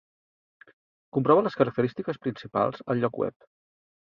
[1.17, 3.51] Comprova les característiques principals al lloc web.